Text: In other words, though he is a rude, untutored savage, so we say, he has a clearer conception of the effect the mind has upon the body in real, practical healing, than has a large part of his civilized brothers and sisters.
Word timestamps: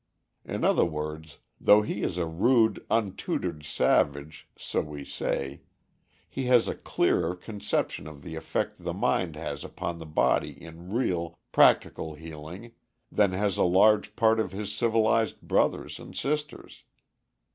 In 0.43 0.63
other 0.63 0.83
words, 0.83 1.37
though 1.59 1.83
he 1.83 2.01
is 2.01 2.17
a 2.17 2.25
rude, 2.25 2.83
untutored 2.89 3.63
savage, 3.63 4.47
so 4.57 4.81
we 4.81 5.05
say, 5.05 5.61
he 6.27 6.45
has 6.45 6.67
a 6.67 6.73
clearer 6.73 7.35
conception 7.35 8.07
of 8.07 8.23
the 8.23 8.35
effect 8.35 8.83
the 8.83 8.95
mind 8.95 9.35
has 9.35 9.63
upon 9.63 9.99
the 9.99 10.07
body 10.07 10.59
in 10.59 10.91
real, 10.91 11.37
practical 11.51 12.15
healing, 12.15 12.71
than 13.11 13.33
has 13.33 13.57
a 13.57 13.63
large 13.63 14.15
part 14.15 14.39
of 14.39 14.51
his 14.53 14.73
civilized 14.73 15.39
brothers 15.43 15.99
and 15.99 16.15
sisters. 16.17 16.83